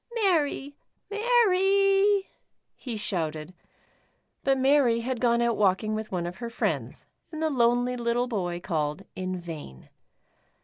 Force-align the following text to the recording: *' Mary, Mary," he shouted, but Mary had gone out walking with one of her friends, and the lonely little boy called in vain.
*' 0.13 0.15
Mary, 0.15 0.75
Mary," 1.11 2.27
he 2.75 2.97
shouted, 2.97 3.53
but 4.43 4.57
Mary 4.57 5.01
had 5.01 5.21
gone 5.21 5.43
out 5.43 5.55
walking 5.57 5.93
with 5.93 6.11
one 6.11 6.25
of 6.25 6.37
her 6.37 6.49
friends, 6.49 7.05
and 7.31 7.39
the 7.39 7.51
lonely 7.51 7.95
little 7.95 8.27
boy 8.27 8.59
called 8.59 9.03
in 9.15 9.39
vain. 9.39 9.89